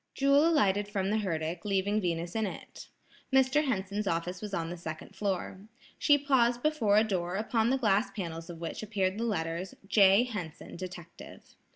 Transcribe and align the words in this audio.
Jewel 0.15 0.47
alighted 0.49 0.87
from 0.87 1.11
the 1.11 1.19
herdic, 1.19 1.63
leaving 1.63 2.01
Venus 2.01 2.33
in 2.35 2.47
it. 2.47 2.87
Mr. 3.31 3.65
Henson's 3.65 4.07
office 4.07 4.41
was 4.41 4.51
on 4.51 4.71
the 4.71 4.75
second 4.75 5.15
floor. 5.15 5.59
She 5.99 6.17
paused 6.17 6.63
before 6.63 6.97
a 6.97 7.03
door 7.03 7.35
upon 7.35 7.69
the 7.69 7.77
glass 7.77 8.09
panels 8.09 8.49
of 8.49 8.59
which 8.59 8.81
appeared 8.81 9.19
the 9.19 9.25
letters: 9.25 9.75
"J. 9.85 10.23
Henson, 10.23 10.75
Detective." 10.75 11.53